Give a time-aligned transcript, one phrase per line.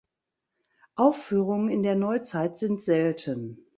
[0.95, 3.67] Aufführungen in der Neuzeit sind selten.